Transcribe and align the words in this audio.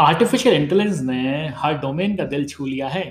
Artificial 0.00 0.54
intelligence 0.54 1.00
ने 1.00 1.48
हर 1.56 1.74
domain 1.78 2.16
का 2.16 2.24
दिल 2.24 2.44
छू 2.46 2.64
लिया 2.66 2.88
है। 2.88 3.04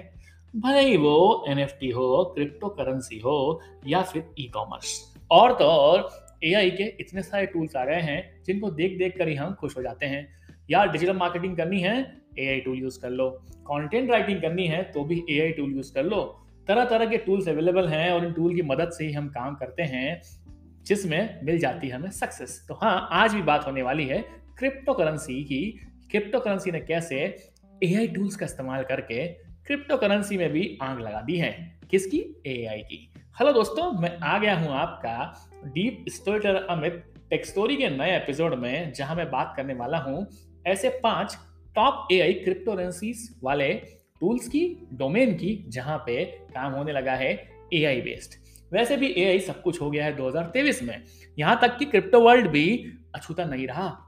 भले 0.53 0.81
ही 0.81 0.97
वो 0.97 1.45
एनएफटी 1.49 1.89
हो 1.89 2.23
क्रिप्टो 2.35 2.67
करेंसी 2.69 3.17
हो 3.19 3.61
या 3.87 4.01
फिर 4.01 4.25
ई 4.39 4.43
कॉमर्स 4.53 4.91
और 5.31 5.53
तो 5.53 5.65
और 5.65 6.09
ए 6.43 6.69
के 6.71 6.83
इतने 6.99 7.21
सारे 7.21 7.45
टूल्स 7.45 7.75
आ 7.75 7.85
गए 7.85 8.01
हैं, 8.01 8.43
जिनको 8.45 8.69
देख 8.71 8.97
देख 8.97 9.17
कर 9.17 9.27
ही 9.27 9.35
हम 9.35 9.53
खुश 9.53 9.77
हो 9.77 9.81
जाते 9.81 10.05
हैं। 10.05 10.27
यार 10.71 10.91
डिजिटल 10.91 11.17
मार्केटिंग 11.17 11.55
करनी 11.57 11.79
है 11.81 11.95
एआई 12.39 12.59
टूल 12.59 12.77
यूज़ 12.77 12.99
कर 13.01 13.09
लो। 13.09 13.29
कंटेंट 13.67 14.11
राइटिंग 14.11 14.41
करनी 14.41 14.67
है 14.67 14.83
तो 14.91 15.03
भी 15.03 15.23
एआई 15.29 15.51
टूल 15.51 15.73
यूज़ 15.75 15.93
कर 15.93 16.03
लो। 16.03 16.21
तरह 16.67 16.85
तरह 16.85 17.05
के 17.05 17.17
टूल्स 17.17 17.47
अवेलेबल 17.49 17.87
हैं 17.87 18.11
और 18.11 18.25
इन 18.25 18.31
टूल 18.33 18.55
की 18.55 18.61
मदद 18.63 18.91
से 18.91 19.05
ही 19.05 19.13
हम 19.13 19.27
काम 19.29 19.55
करते 19.55 19.83
हैं, 19.85 20.21
जिसमें 20.85 21.39
मिल 21.43 21.59
जाती 21.59 21.87
है 21.87 21.95
हमें 21.95 22.11
सक्सेस 22.11 22.63
तो 22.67 22.79
हाँ 22.81 23.07
आज 23.13 23.33
भी 23.33 23.41
बात 23.43 23.65
होने 23.67 23.81
वाली 23.81 24.05
है 24.05 24.23
क्रिप्टो 24.57 24.93
करेंसी 24.93 25.43
की 25.43 25.61
क्रिप्टो 26.11 26.39
करेंसी 26.39 26.71
ने 26.71 26.79
कैसे 26.79 27.37
AI 27.83 28.15
टूल्स 28.15 28.35
का 28.35 28.45
इस्तेमाल 28.45 28.83
करके 28.83 29.27
क्रिप्टो 29.27 29.97
करेंसी 29.97 30.37
में 30.37 30.49
भी 30.49 30.77
आग 30.81 30.99
लगा 30.99 31.21
दी 31.21 31.37
है? 31.37 31.79
किसकी? 31.91 32.43
एआई 32.47 32.79
की। 32.79 33.13
हेलो 33.39 33.53
दोस्तों, 33.53 33.91
मैं 33.91 34.17
आ 34.17 34.37
गया 34.37 34.57
हूँ 34.57 34.69
आपका 34.69 35.49
deep 35.65 36.05
storyteller 36.09 36.55
Amit 36.55 37.13
tech 37.29 37.45
story 37.45 37.75
के 37.75 37.89
नए 37.89 38.15
एपिसोड 38.17 38.53
में, 38.53 38.93
जहाँ 38.93 39.15
मैं 39.15 39.31
बात 39.31 39.53
करने 39.57 39.73
वाला 39.73 39.97
हूँ 39.97 40.27
ऐसे 40.67 40.89
पाँच 40.89 41.37
top 41.75 42.07
A 42.11 42.19
I 42.19 42.33
crypto 42.33 42.75
currencies 42.75 43.39
वाले 43.43 43.73
टूल्स 44.19 44.47
की 44.47 44.87
डोमेन 44.93 45.33
की, 45.33 45.65
जहाँ 45.67 45.97
पे 45.97 46.25
काम 46.25 46.71
होने 46.71 46.91
लगा 46.91 47.13
है 47.13 47.49
ए 47.73 47.83
आई 47.83 48.01
बेस्ड 48.01 48.45
वैसे 48.73 48.97
भी 48.97 49.13
ए 49.17 49.25
आई 49.25 49.39
सब 49.39 49.61
कुछ 49.61 49.81
हो 49.81 49.91
गया 49.91 50.05
है 50.05 50.17
2023 50.17 50.83
में। 50.83 51.03
यहाँ 51.39 51.59
तक 51.61 51.77
कि 51.77 51.85
क्रिप्टो 51.85 52.19
वर्ल्ड 52.19 52.47
भी 52.47 52.93
अछूता 53.15 53.45
नहीं 53.45 53.67
रहा। 53.67 54.04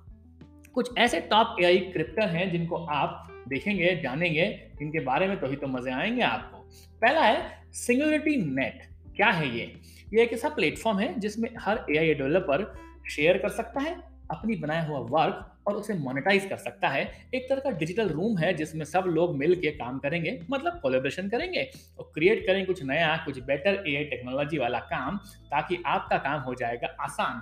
कुछ 0.77 0.89
ऐसे 0.97 1.19
टॉप 1.19 1.55
ए 1.61 1.63
आई 1.65 1.77
क्रिप्टर 1.83 2.27
हैं 2.29 2.51
जिनको 2.51 2.75
आप 2.85 3.27
देखेंगे, 3.47 3.95
जानेंगे 4.03 4.43
इनके 4.81 4.99
बारे 4.99 5.27
में 5.27 5.39
तो 5.39 5.47
ही 5.47 5.55
तो 5.55 5.67
मज़े 5.67 5.91
आएँगे 5.91 6.21
आपको। 6.21 6.57
पहला 7.01 7.21
है 7.21 7.71
सिंगुलरिटी 7.75 8.35
नेट 8.55 8.83
क्या 9.15 9.29
है 9.29 9.47
ये? 9.57 9.73
ये 10.13 10.21
एक 10.23 10.33
ऐसा 10.33 10.49
प्लेटफॉर्म 10.49 10.99
है 10.99 11.19
जिसमें 11.19 11.49
हर 11.59 11.83
ए 11.89 11.97
आई 11.97 12.13
डेवलपर 12.13 12.65
शेयर 13.09 13.37
कर 13.37 13.49
सकता 13.49 13.81
है, 13.81 13.95
अपनी 14.31 14.55
बनाया 14.55 14.83
हुआ 14.83 14.99
वर्क 15.11 15.65
और 15.67 15.75
उसे 15.75 15.93
मोनेटाइज 15.93 16.45
कर 16.45 16.57
सकता 16.57 16.87
है। 16.87 17.01
एक 17.35 17.49
तरह 17.49 17.59
का 17.59 17.71
डिजिटल 17.71 18.09
रूम 18.09 18.37
है 18.37 18.53
जिसमें 18.53 18.85
सब 18.85 19.03
लोग 19.07 19.35
मिल 19.37 19.55
के 19.55 19.71
काम 19.71 19.99
करेंगे 19.99 20.39
मतलब 20.51 20.79
कोलेब्रेशन 20.81 21.29
करेंगे 21.29 21.69
और 21.99 22.11
क्रिएट 22.13 22.45
करेंगे 22.47 22.65
कुछ 22.65 22.83
नया, 22.83 23.15
कुछ 23.17 23.39
बेटर 23.39 23.83
एआई 23.87 24.03
टेक्नोलॉजी 24.03 24.57
वाला 24.57 24.79
काम 24.85 25.17
ताकि 25.51 25.83
आपका 25.85 26.17
काम 26.19 26.41
हो 26.41 26.55
जाएगा 26.55 26.95
आसान। 27.01 27.41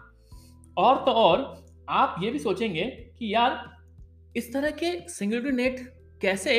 और 0.77 1.05
तो 1.05 1.11
और 1.11 1.65
आप 1.89 2.15
ये 2.23 2.31
भी 2.31 2.39
सोचेंगे 2.39 2.83
कि 3.19 3.33
यार, 3.33 3.63
इस 4.37 4.53
तरह 4.53 4.71
के 4.71 4.91
सिंगल 5.09 5.51
नेट 5.51 5.79
कैसे 6.21 6.53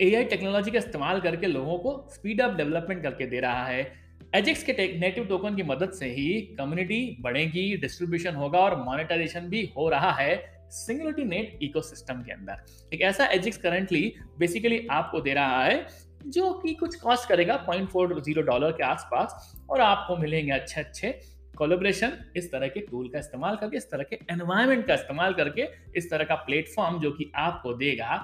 एआई 0.00 0.24
टेक्नोलॉजी 0.24 0.70
का 0.70 0.78
इस्तेमाल 0.78 1.20
करके 1.20 1.46
लोगों 1.46 1.78
को 1.78 2.08
स्पीड 2.10 2.40
अप 2.40 2.54
डेवलपमेंट 2.56 3.02
करके 3.02 3.26
दे 3.26 3.40
रहा 3.40 3.64
है। 3.66 3.92
एजिक्स 4.34 4.62
के 4.62 4.72
नेटिव 4.98 5.24
टोकन 5.24 5.56
की 5.56 5.62
मदद 5.62 5.90
से 5.90 6.06
ही 6.06 6.40
कम्युनिटी 6.58 7.16
बढ़ेगी 7.20 7.76
डिस्ट्रीब्यूशन 7.76 8.34
होगा 8.34 8.58
और 8.58 8.76
मोनेटाइजेशन 8.82 9.48
भी 9.48 9.64
हो 9.76 9.88
रहा 9.88 10.12
है 10.12 10.36
सिंगुलरिटी 10.70 11.24
नेट 11.24 11.58
इकोसिस्टम 11.62 12.22
के 12.22 12.32
अंदर। 12.32 12.64
एक 12.94 13.00
ऐसा 13.00 13.26
एजिक्स 13.26 13.58
करंटली 13.58 14.12
बेसिकली 14.38 14.86
आपको 14.90 15.20
दे 15.20 15.34
रहा 15.34 15.64
है 15.64 15.86
जो 16.26 16.52
कि 16.54 16.74
कुछ 16.74 16.94
कॉस्ट 16.94 17.28
करेगा 17.28 17.56
पॉइंट 17.56 17.88
फोर 17.88 18.20
ज़ीरो 18.20 18.42
डॉलर 18.42 18.72
के 18.72 18.82
आसपास 18.82 19.52
और 19.70 19.80
आपको 19.80 20.16
मिलेंगे 20.16 20.52
अच्छे 20.52 20.80
अच्छे 20.80 21.18
कोलोब्रेशन 21.60 22.12
इस 22.36 22.50
तरह 22.52 22.68
के 22.68 22.80
टूल 22.80 23.08
का 23.08 23.18
इस्तेमाल 23.18 23.56
करके, 23.56 23.76
इस 23.76 23.90
तरह 23.90 24.02
के 24.02 24.18
एनवायरमेंट 24.30 24.86
का 24.86 24.94
इस्तेमाल 24.94 25.34
करके, 25.34 25.66
इस 25.96 26.10
तरह 26.10 26.24
का 26.24 26.34
प्लेटफॉर्म 26.34 26.98
जो 27.00 27.10
कि 27.10 27.30
आपको 27.36 27.72
देगा 27.74 28.16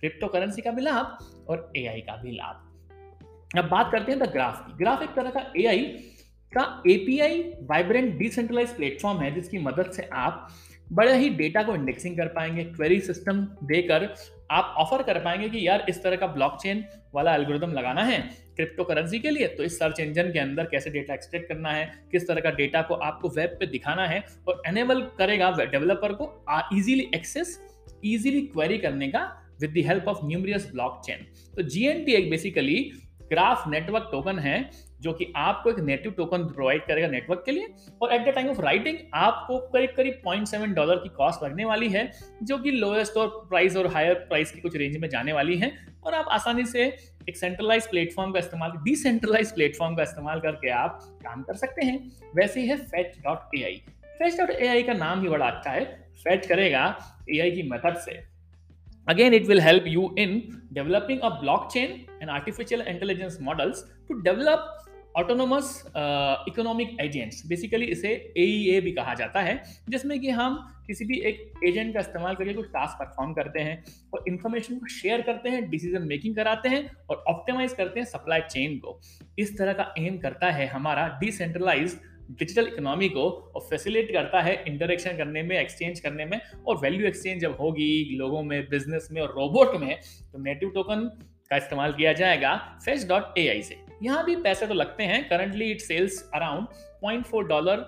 क्रिप्टो 0.00 0.26
करेंसी 0.26 0.62
का 0.62 0.70
भी 0.70 0.82
लाभ 0.82 1.46
और 1.48 1.72
एआई 1.76 2.00
का 2.00 2.16
भी 2.16 2.30
लाभ। 2.30 3.58
अब 3.58 3.68
बात 3.68 3.92
करते 3.92 4.12
हैं 4.12 4.20
द 4.20 4.30
ग्राफ 4.32 4.64
की। 4.66 4.76
ग्राफ 4.78 5.02
एक 5.02 5.14
तरह 5.14 5.30
का 5.30 5.40
एआई 5.58 5.84
का 6.52 6.82
एपीआई 6.88 7.40
वाइब्रेंट 7.62 8.16
डिसेंट्रलाइज 8.18 8.76
प्लेटफॉर्म 8.76 9.20
है, 9.20 9.34
जिसकी 9.34 9.58
मदद 9.58 9.90
से 9.90 10.08
आप 10.12 10.48
बड़े 10.92 11.16
ही 11.16 11.28
डेटा 11.30 11.62
को 11.62 11.74
इंडेक्सिंग 11.74 12.16
कर 12.16 12.28
पाएँगे 12.28 12.64
क्वेरी 12.64 13.00
सिस्टम 13.00 13.42
देकर 13.64 14.06
आप 14.50 14.74
ऑफ़र 14.78 15.02
कर 15.02 15.18
पाएँगे 15.18 15.48
कि 15.48 15.66
यार 15.66 15.84
इस 15.88 16.02
तरह 16.02 16.16
का 16.16 16.26
ब्लॉकचेन 16.26 16.84
वाला 17.14 17.34
एल्गोरिदम 17.34 17.72
लगाना 17.72 18.02
है 18.04 18.18
क्रिप्टो 18.56 18.84
करेंसी 18.84 19.18
के 19.18 19.30
लिए 19.30 19.46
तो 19.48 19.62
इस 19.62 19.78
सर्च 19.78 20.00
इंजन 20.00 20.30
के 20.32 20.38
अंदर 20.38 20.64
कैसे 20.64 20.90
डेटा 20.90 21.14
एक्सट्रैक्ट 21.14 21.48
करना 21.48 21.70
है, 21.70 21.84
किस 22.12 22.28
तरह 22.28 22.40
का 22.40 22.50
डेटा 22.50 22.82
को 22.82 22.94
आपको 22.94 23.28
वेब 23.28 23.56
पे 23.60 23.66
दिखाना 23.66 24.06
है, 24.06 24.24
और 24.48 24.62
एनेबल 24.66 25.00
करेगा 25.18 25.50
डेवलपर 25.60 26.12
को 26.12 26.32
इजीली 26.76 27.10
एक्सेस 27.14 27.58
इजीली 28.04 28.40
क्वेरी 28.42 28.78
करने 28.78 29.08
का 29.08 29.24
with 29.60 29.70
the 29.70 29.86
help 29.86 30.08
of 30.08 30.24
numerous 30.24 30.70
blockchain 30.72 31.26
तो 31.56 31.62
जीएनटी 31.62 32.12
एक 32.12 32.30
बेसिकली 32.30 32.76
ग्राफ 33.30 33.66
नेटवर्क 33.68 34.08
टोकन 34.12 34.38
है, 34.38 34.70
जो 35.00 35.12
कि 35.12 35.32
आपको 35.36 35.70
एक 35.70 35.78
नेटिव 35.78 36.12
टोकन 36.12 36.44
प्रोवाइड 36.44 36.86
करेगा 36.86 37.08
नेटवर्क 37.08 37.42
के 37.46 37.52
लिए। 37.52 37.68
और 38.02 38.12
at 38.12 38.26
the 38.28 38.34
time 38.34 38.48
of 38.48 38.60
writing 38.60 38.98
आपको 39.14 39.58
करीब 39.68 39.92
करीब 39.96 40.20
पॉइंट 40.24 40.46
सेवन 40.46 40.72
डॉलर 40.72 40.96
की 40.96 41.08
कॉस्ट 41.08 41.44
लगने 41.44 41.64
वाली 41.64 41.88
है, 41.88 42.10
जो 42.42 42.58
कि 42.58 42.70
लोएस्ट 42.70 43.16
और 43.16 43.28
प्राइस 43.50 43.76
और 43.76 43.86
हायर 43.86 44.14
प्राइस 44.14 44.50
की 44.52 44.60
कुछ 44.60 44.76
रेंज 44.76 44.96
में 44.96 45.08
जाने 45.08 45.32
वाली 45.32 45.56
है। 45.58 45.72
और 46.04 46.14
आप 46.14 46.26
आसानी 46.30 46.64
से 46.64 46.84
एक 47.28 47.36
सेंट्रलाइज 47.36 47.86
प्लेटफॉर्म 47.86 48.32
का 48.32 48.38
इस्तेमाल 48.38 48.70
डिसेंट्रलाइज 48.84 49.52
प्लेटफॉर्म 49.52 49.96
का 49.96 50.02
इस्तेमाल 50.02 50.40
करके 50.40 50.70
आप 50.70 50.98
काम 51.24 51.42
कर 51.42 51.54
सकते 51.54 51.86
हैं। 51.86 51.98
वैसे 52.36 52.60
ही 52.60 52.68
है 52.68 52.76
fetch 52.76 53.18
dot 53.24 53.56
A 53.56 53.62
I 53.62 53.82
fetch 54.18 54.38
dot 54.38 54.50
A 54.50 54.66
I 54.66 54.82
का 54.82 54.92
नाम 54.94 55.22
ही 55.22 55.28
बड़ा 55.28 55.46
अच्छा 55.46 55.70
है। 55.70 55.84
फेच 56.18 56.46
करेगा 56.46 56.84
ए 57.30 57.38
आई 57.38 57.50
की 57.50 57.62
मेथड 57.62 57.96
से। 57.96 58.12
Again, 59.10 59.34
it 59.34 59.48
will 59.48 59.60
help 59.60 59.86
you 59.86 60.14
in 60.16 60.62
developing 60.72 61.20
a 61.20 61.30
blockchain 61.30 62.06
and 62.20 62.30
artificial 62.30 62.80
intelligence 62.82 63.40
models 63.40 63.82
to 64.08 64.22
develop 64.22 64.60
autonomous 65.16 65.70
economic 66.48 66.96
agents 67.00 67.42
basically 67.46 67.86
इसे 67.86 68.08
ए 68.38 68.80
भी 68.84 68.92
कहा 68.92 69.14
जाता 69.14 69.40
है 69.40 69.62
जिसमें 69.88 70.20
कि 70.20 70.30
हम 70.30 70.58
किसी 70.86 71.04
भी 71.04 71.18
एक 71.20 71.40
एजेंट 71.66 71.92
का 71.94 72.00
इस्तेमाल 72.00 72.34
करके 72.34 72.54
कुछ 72.54 72.66
टास्क 72.66 72.98
परफॉर्म 72.98 73.32
करते 73.32 73.60
हैं 73.60 73.82
और 74.14 74.24
इन्फॉर्मेशन 74.28 74.78
को 74.78 74.86
शेयर 74.86 75.22
करते 75.22 75.48
हैं 75.48 75.68
डिसीज़न 75.70 76.02
मेकिंग 76.02 76.36
कराते 76.36 76.68
हैं 76.68 76.90
और 77.10 77.24
ऑप्टिमाइज 77.28 77.72
करते 77.72 78.00
हैं 78.00 78.06
सप्लाई 78.06 78.40
चेन 78.50 78.78
को। 78.78 79.00
इस 79.38 79.58
तरह 79.58 79.72
का 79.72 79.94
एम 79.98 80.18
करता 80.18 80.50
है 80.50 80.66
हमारा 80.66 81.08
डिसेंट्रलाइज्ड 81.20 81.98
डिजिटल 82.30 82.66
इकोनॉमी 82.66 83.08
को 83.08 83.28
और 83.54 83.60
फैसिलिट 83.60 84.12
करता 84.12 84.40
है 84.40 84.52
इंटरेक्शन 84.68 85.16
करने 85.16 85.42
में 85.42 85.56
एक्सचेंज 85.58 86.00
करने 86.00 86.24
में 86.24 86.40
और 86.66 86.76
वैल्यू 86.78 87.06
एक्सचेंज 87.06 87.40
जब 87.42 87.56
होगी 87.60 88.16
लोगों 88.18 88.42
में 88.42 88.68
बिज़नेस 88.70 89.08
में 89.12 89.20
और 89.22 89.34
रोबोट 89.36 89.80
में 89.80 89.94
तो 90.32 90.42
नेटिव 90.42 90.70
टोकन 90.74 91.00
का 91.50 91.56
इस्तेमाल 91.56 91.92
किया 91.92 92.12
जाएगा 92.12 92.54
फेस 92.84 93.08
डॉट 93.08 93.38
ए 93.38 93.46
आई 93.48 93.62
से। 93.62 93.76
यहाँ 94.02 94.24
भी 94.24 94.36
पैसे 94.36 94.66
तो 94.66 94.74
लगते 94.74 95.04
हैं। 95.04 95.28
Currently 95.28 95.70
it 95.70 95.80
sells 95.80 96.22
around 96.34 96.66
point 97.00 97.26
four 97.26 97.46
dollar 97.48 97.84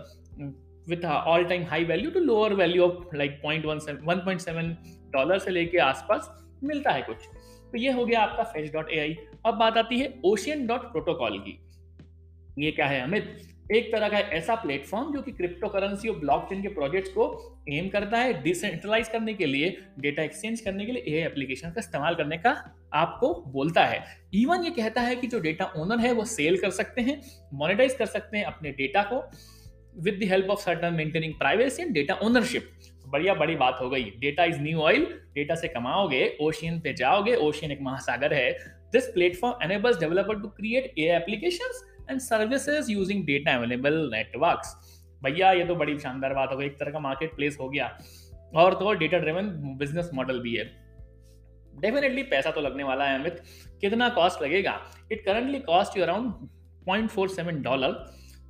with 0.88 1.04
all 1.04 1.44
time 1.44 1.64
high 1.64 1.84
value 1.84 2.10
to 2.10 2.20
lower 2.20 2.54
value 2.54 2.82
of 2.82 3.16
like 3.16 3.38
point 3.42 3.66
one 3.66 3.78
point 4.18 4.40
seven 4.40 4.76
dollar 5.12 5.38
से 5.38 5.50
लेके 5.50 5.78
आसपास 5.78 6.30
मिलता 6.64 6.90
है 6.90 7.02
कुछ। 7.02 7.26
तो 7.72 7.78
ये 7.78 7.92
हो 7.92 8.04
गया 8.06 8.20
आपका 8.20 8.42
फेस 8.44 8.72
डॉट 8.72 8.90
ए 8.90 8.98
आई 8.98 9.16
अब 9.46 9.54
बात 9.54 9.76
आती 9.76 9.98
है 10.00 10.12
ओशियन 10.24 10.66
डॉट 10.66 10.92
प्रोटोकॉल 10.92 11.38
की। 11.38 11.58
ये 12.58 12.70
क्या 12.70 12.86
है, 12.86 13.00
अमित? 13.00 13.36
एक 13.70 13.92
तरह 13.92 14.08
का 14.08 14.18
ऐसा 14.36 14.54
प्लेटफॉर्म 14.54 15.12
जो 15.12 15.20
कि 15.22 15.32
क्रिप्टो 15.32 15.68
करेंसी 15.68 16.08
और 16.08 16.18
ब्लॉकचेन 16.18 16.62
के 16.62 16.68
प्रोजेक्ट्स 16.68 17.10
को 17.10 17.26
एम 17.72 17.88
करता 17.88 18.18
है 18.18 18.32
डिसेंट्रलाइज 18.42 19.08
करने 19.08 19.34
के 19.34 19.46
लिए 19.46 19.76
डेटा 20.00 20.22
एक्सचेंज 20.22 20.60
करने 20.60 20.86
के 20.86 20.92
लिए 20.92 21.02
एआई 21.08 21.26
एप्लीकेशन 21.26 21.70
का 21.70 21.80
इस्तेमाल 21.80 22.14
करने 22.14 22.38
का 22.38 22.50
आपको 22.94 23.32
बोलता 23.48 23.84
है। 23.84 24.04
इवन 24.34 24.64
ये 24.64 24.70
कहता 24.72 25.00
है 25.00 25.16
कि 25.16 25.26
जो 25.26 25.40
डेटा 25.40 25.72
ओनर 25.76 26.00
है, 26.00 26.12
वो 26.12 26.24
सेल 26.24 26.56
कर 26.56 26.70
सकते 26.70 27.02
हैं 27.02 27.20
मोनिटाइज 27.54 27.94
कर 27.94 28.06
सकते 28.06 28.38
हैं 28.38 28.44
अपने 28.44 28.70
डेटा 28.72 29.02
को 29.02 29.22
with 29.96 30.18
the 30.20 30.28
help 30.30 30.50
of 30.50 30.60
certain 30.60 30.94
maintaining 30.94 31.34
privacy 31.34 31.82
and 31.82 31.92
data 31.92 32.14
ownership 32.22 32.70
बढ़िया, 33.06 33.34
बड़ी 33.34 33.54
बात 33.56 33.78
हो 33.80 33.88
गई। 33.90 34.04
Data 34.18 34.44
is 34.44 34.60
new 34.60 34.78
oil 34.80 35.06
data 35.34 35.54
से 35.54 35.68
कमाओगे 35.68 36.36
ओशियन 36.40 36.78
पे 36.80 36.92
जाओगे 36.94 37.34
ओशियन 37.38 37.72
एक 37.72 37.78
महासागर 37.82 38.34
है। 38.34 38.50
This 38.92 39.06
platform 39.08 39.64
enables 39.64 39.98
developer 40.00 40.40
to 40.40 40.48
create 40.50 40.92
a 40.98 41.08
applications 41.16 41.82
and 42.12 42.20
services 42.20 42.90
using 42.92 43.24
data 43.26 43.54
available 43.54 43.94
networks 44.12 44.74
भैया, 45.22 45.50
ये 45.52 45.64
तो 45.64 45.74
बड़ी 45.74 45.98
शानदार 45.98 46.34
बात 46.34 46.52
हो 46.52 46.56
गई। 46.56 46.66
एक 46.66 46.78
तरह 46.78 46.90
का 46.92 46.98
मार्केट 47.00 47.34
प्लेस 47.36 47.56
हो 47.60 47.68
गया। 47.68 47.86
और 48.54 48.74
तो 48.74 48.92
डेटा 48.94 49.18
ड्रिवन 49.18 49.48
बिज़नेस 49.78 50.10
मॉडल 50.14 50.40
भी 50.40 50.54
है। 50.54 50.64
डेफिनेटली 51.80 52.22
पैसा 52.22 52.50
तो 52.50 52.60
लगने 52.60 52.84
वाला 52.84 53.04
है, 53.04 53.18
अमित। 53.20 53.42
कितना 53.80 54.08
कॉस्ट 54.16 54.42
लगेगा? 54.42 54.78
It 55.12 55.24
currently 55.24 55.58
cost 55.60 55.96
you 55.96 56.02
around 56.02 56.32
point 56.86 57.08
four 57.10 57.28
seven 57.28 57.62
dollar 57.62 57.94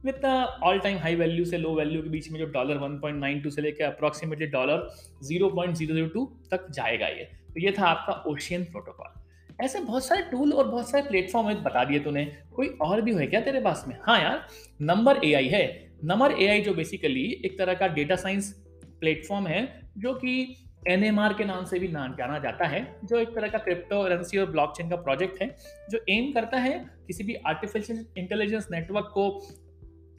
with 0.05 0.25
all 0.25 0.79
time 0.79 0.99
high 0.99 1.15
value 1.17 1.45
से 1.45 1.59
लो 1.59 1.75
वैल्यू 1.75 2.03
के 2.03 2.09
बीच 2.09 2.31
में 2.31 2.39
जो 2.41 2.47
dollar 2.53 2.79
one 2.79 2.99
point 2.99 3.19
nine 3.21 3.41
two 3.43 3.51
से 3.51 3.63
लेकर 3.63 3.85
approximately 3.85 4.47
dollar 4.49 4.89
zero 5.23 5.51
point 5.51 5.75
zero 5.77 5.95
zero 5.95 6.09
two 6.09 6.25
तक 6.51 6.67
जाएगा 6.71 7.07
ये। 7.09 7.25
तो 7.49 7.61
ये 7.61 7.75
था 7.79 7.87
आपका 7.87 8.13
ओशियन 8.31 8.65
प्रोटोकॉल 8.65 9.21
ऐसे 9.61 9.81
बहुत 9.81 10.05
सारे 10.05 10.23
टूल 10.23 10.53
और 10.53 10.69
बहुत 10.69 10.91
सारे 10.91 11.09
प्लेटफॉर्म 11.09 11.49
है, 11.49 11.63
बता 11.63 11.85
दिए 11.85 11.99
तूने। 11.99 12.25
कोई 12.55 12.69
और 12.69 13.01
भी 13.01 13.15
है 13.15 13.27
क्या 13.27 13.41
तेरे 13.41 13.61
पास 13.61 13.85
में? 13.89 13.97
हाँ 14.03 14.21
यार, 14.21 14.47
नंबर 14.83 15.21
एआई 15.25 15.49
है। 15.49 15.93
नंबर 16.05 16.33
एआई 16.33 16.61
जो 16.61 16.75
बेसिकली 16.75 17.43
एक 17.45 17.59
तरह 17.59 17.75
का 17.75 17.87
डेटा 17.87 18.17
साइंस 18.17 18.53
प्लेटफॉर्म 19.01 19.47
है, 19.47 19.91
जो 19.99 20.15
कि 20.15 20.57
एनएमआर 20.89 21.35
के 21.35 21.45
नाम 21.45 21.65
से 21.65 21.79
भी 21.79 21.89
नाम 21.89 22.15
जाना 22.15 22.39
जाता 22.39 22.67
है, 22.67 23.01
जो 23.05 23.17
एक 23.17 23.29
तरह 23.29 23.49
का 23.49 23.59
क्रिप्टो 23.59 24.03
करेंसी 24.05 24.39
और 24.39 24.51
ब्लॉकचेन 24.51 24.91
का 24.91 24.97
प्रोजेक्ट 24.97 25.43
है, 25.43 25.57
जो 25.91 25.99
एम 26.09 26.33
करता 26.33 26.59
है 26.59 26.91
किसी 27.07 27.25
भी 27.25 27.35
आर्टिफिशियल 27.35 28.07
इंटेलिजेंस 28.19 28.69
नेटवर्क 28.71 29.11
को 29.15 29.47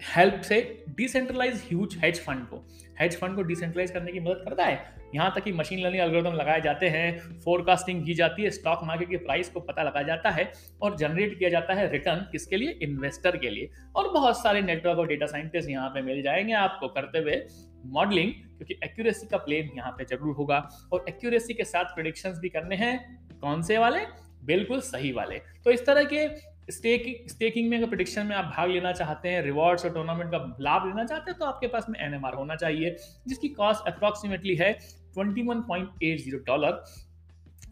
हेल्प 0.01 0.41
से 0.41 0.85
डिसेंट्रलाइज 0.89 1.61
ह्यूज 1.67 1.95
हेज 1.97 2.19
फंड 2.19 2.45
को। 2.47 2.57
हेज 2.99 3.15
फंड 3.17 3.35
को 3.35 3.41
डिसेंट्रलाइज 3.41 3.91
करने 3.91 4.11
की 4.11 4.19
मदद 4.19 4.41
करता 4.45 4.65
है। 4.65 5.01
यहाँ 5.15 5.31
तक 5.35 5.43
कि 5.43 5.51
मशीन 5.51 5.79
लर्निंग 5.79 6.01
एल्गोरिदम 6.03 6.33
लगाए 6.33 6.61
जाते 6.61 6.87
हैं 6.89 7.39
फोरकास्टिंग 7.39 8.05
की 8.05 8.13
जाती 8.13 8.43
है 8.43 8.49
स्टॉक 8.49 8.79
मार्केट 8.83 9.09
की 9.09 9.17
प्राइस 9.17 9.49
को 9.49 9.59
पता 9.59 9.83
लगाया 9.83 10.07
जाता 10.07 10.29
है 10.29 10.51
और 10.81 10.97
जनरेट 10.97 11.37
किया 11.39 11.49
जाता 11.49 11.73
है 11.73 11.91
रिटर्न 11.91 12.25
किसके 12.31 12.57
लिए? 12.57 12.77
इन्वेस्टर 12.81 13.37
के 13.37 13.49
लिए। 13.49 13.69
और 13.95 14.11
बहुत 14.13 14.41
सारे 14.43 14.61
नेटवर्क 14.61 14.99
और 14.99 15.07
डेटा 15.07 15.25
साइंटिस्ट 15.25 15.69
यहाँ 15.69 15.89
पे 15.89 16.01
मिल 16.01 16.21
जाएँगे 16.21 16.53
आपको 16.53 16.87
करते 16.87 17.19
हुए 17.19 17.41
मॉडलिंग 17.85 18.31
क्योंकि 18.31 18.79
एक्यूरेसी 18.83 19.27
का 19.27 19.37
प्लेन 19.37 19.69
यहाँ 19.77 19.91
पे 19.91 20.05
ज़रूर 20.05 20.35
होगा। 20.35 20.57
और 20.93 21.05
एक्यूरेसी 21.09 21.53
के 21.53 21.63
साथ 21.63 21.85
प्रोडिक्शंस 21.85 22.39
भी 22.39 22.49
करने 22.49 22.75
हैं। 22.75 22.97
कौन 23.41 23.61
से 23.61 23.77
वाले? 23.77 23.99
बिल्कुल 24.45 24.79
सही 24.81 25.11
वाले। 25.11 25.37
तो 25.63 25.71
इस 25.71 25.85
तरह 25.85 26.03
के 26.03 26.27
स्टेकिंग 26.69 27.29
स्टेकिंग 27.29 27.69
में 27.69 27.77
अगर 27.77 27.87
प्रिडिक्शन 27.87 28.25
में 28.25 28.35
आप 28.35 28.45
भाग 28.55 28.69
लेना 28.69 28.91
चाहते 28.93 29.29
हैं 29.29 29.41
रिवॉर्ड्स 29.43 29.85
और 29.85 29.93
टूर्नामेंट 29.93 30.31
का 30.31 30.37
लाभ 30.61 30.87
लेना 30.87 31.03
चाहते 31.05 31.31
हैं 31.31 31.39
तो 31.39 31.45
आपके 31.45 31.67
पास 31.67 31.85
में 31.89 31.99
एनएमआर 31.99 32.33
होना 32.33 32.55
चाहिए, 32.55 32.95
जिसकी 33.27 33.49
कॉस्ट 33.51 33.87
अप्रॉक्सीमेटली 33.87 34.55
है 34.55 34.73
21.80 35.17 36.45
डॉलर 36.47 36.83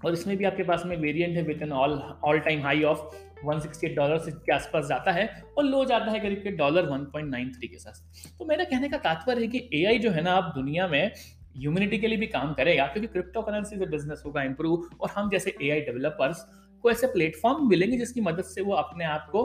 और 0.06 0.14
इसमें 0.14 0.36
भी 0.38 0.46
आपके 0.46 0.64
पास 0.64 0.84
में 0.86 0.96
वेरिएंट 0.98 1.36
है 1.38 1.44
with 1.44 1.62
an 1.62 1.72
all 1.74 1.92
all 2.24 2.40
time 2.40 2.62
high 2.64 2.84
of 2.84 3.00
168 3.44 3.96
dollar 3.96 4.18
के 4.30 4.54
आसपास 4.54 4.86
जाता 4.88 5.12
है 5.12 5.28
और 5.58 5.64
लो 5.66 5.84
जाता 5.86 6.12
है 6.12 6.20
करीब 6.20 6.42
के 6.44 6.52
डॉलर 6.58 6.90
1.93 6.90 7.68
के 7.68 7.78
साथ। 7.80 8.38
तो 8.40 8.46
मेरा 8.46 8.64
कहने 8.64 8.90
का 8.90 8.98
तात्पर्य 9.00 9.42
है 9.42 9.48
कि 9.48 9.70
एआई 9.74 10.00
जो 10.00 10.12
है 10.12 10.22
ना 10.22 10.34
आप 10.34 10.52
दुनिया 10.56 10.88
में 10.88 11.12
ह्यूमिनिटी 11.58 11.98
के 11.98 12.08
लिए 12.08 12.18
भी 12.18 12.28
काम 12.28 12.54
करेगा, 12.54 12.86
क्योंकि 12.88 13.08
क्रिप्टो 13.08 13.42
करेंसी 13.42 13.78
से 13.78 13.86
बिज़नेस 13.88 14.24
होगा 14.26 14.44
इंप्रूव 14.44 14.90
और 15.02 15.10
हम 15.16 15.30
जैसे 15.30 15.56
एआई 15.62 15.82
डेवलपर्स 15.82 16.46
को 16.82 16.92
ऐसे 16.92 17.08
प्लेटफॉर्म 17.08 17.70
मिलेंगे 17.70 17.98
जिसकी 17.98 18.22
मदद 18.22 18.44
से 18.44 18.62
वो 18.62 18.74
अपने 18.74 19.06
आप 19.06 19.28
को 19.32 19.44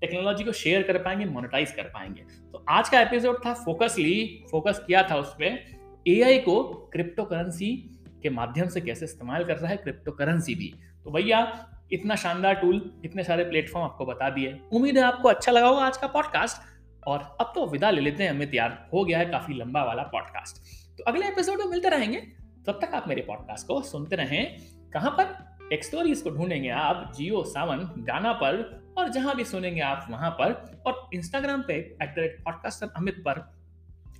टेक्नोलॉजी 0.00 0.44
को 0.44 0.52
शेयर 0.52 0.82
कर 0.82 0.98
पाएँगे 0.98 1.24
मोनेटाइज 1.24 1.72
कर 1.72 1.82
पाएँगे। 1.82 2.22
तो 2.52 2.64
आज 2.68 2.88
का 2.88 3.00
एपिसोड 3.00 3.44
था 3.46 3.54
फोकसली 3.54 4.44
फोकस 4.50 4.82
किया 4.86 5.02
था 5.10 5.16
उस 5.16 5.34
पर 5.34 5.58
ए 6.06 6.38
को 6.38 6.62
क्रिप्टो 6.92 7.24
करेंसी 7.24 7.76
के 8.22 8.30
माध्यम 8.30 8.68
से 8.68 8.80
कैसे 8.80 9.04
इस्तेमाल 9.04 9.44
कर 9.44 9.56
रहा 9.56 9.70
है 9.70 9.76
क्रिप्टो 9.76 10.12
करेंसी 10.12 10.54
भी। 10.54 10.72
तो 11.04 11.10
भैया, 11.10 11.68
इतना 11.92 12.16
शानदार 12.16 12.54
टूल 12.54 13.00
इतने 13.04 13.24
सारे 13.24 13.44
प्लेटफॉर्म 13.44 13.84
आपको 13.86 14.06
बता 14.06 14.30
दिए। 14.30 14.58
उम्मीद 14.72 14.96
है 14.98 15.02
आपको 15.02 15.28
अच्छा 15.28 15.52
लगा 15.52 15.66
होगा 15.66 15.82
आज 15.82 15.96
का 15.96 16.06
पॉडकास्ट 16.06 17.06
और 17.06 17.36
अब 17.40 17.52
तो 17.54 17.66
विदा 17.66 17.90
ले 17.90 18.00
लेते 18.00 18.22
हैं, 18.22 18.30
हमें 18.30 18.50
तैयार 18.50 18.88
हो 18.94 19.04
गया 19.04 19.18
है 19.18 19.24
काफ़ी 19.26 19.54
लंबा 19.54 19.84
वाला 19.84 20.02
पॉडकास्ट 20.02 20.96
तो 20.98 21.04
अगले 21.04 21.28
एपिसोड 21.28 21.58
में 21.58 21.66
मिलते 21.66 21.88
रहेंगे। 21.88 22.20
तब 22.66 22.78
तक 22.82 22.94
आप 22.94 23.08
मेरे 23.08 23.22
पॉडकास्ट 23.22 23.66
को 23.66 23.80
सुनते 23.82 24.16
रहें। 24.16 24.58
कहाँ 24.92 25.10
पर? 25.10 25.24
टेक 25.72 25.84
स्टोरीज 25.84 26.22
को 26.22 26.30
ढूंढेंगे 26.30 26.68
आप, 26.68 27.12
जियो, 27.16 27.44
सावन, 27.44 27.78
गाना 27.98 28.32
पर, 28.32 28.84
और 28.98 29.08
जहाँ 29.08 29.36
भी 29.36 29.44
सुनेंगे 29.44 29.80
आप 29.80 30.06
वहाँ 30.10 30.30
पर, 30.30 30.82
और 30.86 31.10
इंस्टाग्राम 31.14 31.62
पे 31.62 31.74
at 31.74 32.14
the 32.14 32.14
rate 32.18 32.44
podcaster 32.44 32.90
Amit 32.96 33.14
पर 33.14 33.56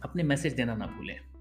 अपने 0.05 0.23
मैसेज 0.23 0.53
देना 0.53 0.75
ना 0.75 0.87
भूलें। 0.87 1.32